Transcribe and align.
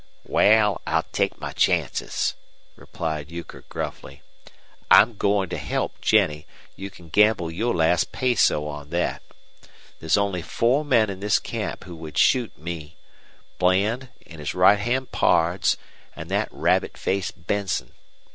"Wal, 0.25 0.81
I'll 0.87 1.05
take 1.11 1.39
my 1.39 1.51
chances," 1.51 2.33
replied 2.75 3.29
Euchre, 3.29 3.65
gruffly. 3.69 4.23
"I'm 4.89 5.15
goin' 5.15 5.47
to 5.49 5.59
help 5.59 6.01
Jennie, 6.01 6.47
you 6.75 6.89
can 6.89 7.09
gamble 7.09 7.51
your 7.51 7.75
last 7.75 8.11
peso 8.11 8.65
on 8.65 8.89
thet. 8.89 9.21
There's 9.99 10.17
only 10.17 10.41
four 10.41 10.83
men 10.83 11.11
in 11.11 11.19
this 11.19 11.37
camp 11.37 11.83
who 11.83 11.95
would 11.97 12.17
shoot 12.17 12.57
me 12.57 12.97
Bland, 13.59 14.09
an' 14.25 14.39
his 14.39 14.55
right 14.55 14.79
hand 14.79 15.11
pards, 15.11 15.77
an' 16.15 16.29
thet 16.29 16.49
rabbit 16.51 16.97
faced 16.97 17.45
Benson. 17.45 17.91